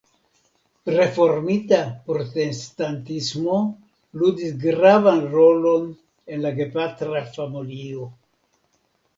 Reformita 0.93 1.81
Protestantismo 2.07 3.59
ludis 4.23 4.57
gravan 4.65 5.23
rolon 5.35 5.87
en 6.37 6.43
la 6.47 6.57
gepatra 6.61 7.23
familio. 7.37 8.09